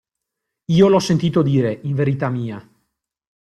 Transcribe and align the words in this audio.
Io 0.75 0.87
l'ho 0.89 0.97
sentito 0.97 1.43
dire, 1.43 1.79
in 1.83 1.93
verità 1.93 2.27
mia. 2.31 2.67